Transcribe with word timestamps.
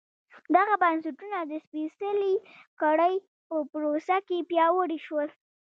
دغه 0.55 0.75
بنسټونه 0.83 1.39
د 1.43 1.53
سپېڅلې 1.65 2.35
کړۍ 2.81 3.15
په 3.49 3.57
پروسه 3.71 4.17
کې 4.27 4.45
پیاوړي 4.49 4.99
شول. 5.05 5.27